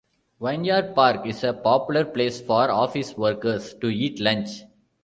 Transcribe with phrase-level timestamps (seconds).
[0.39, 4.63] Wynyard Park is a popular place for office workers to eat lunch.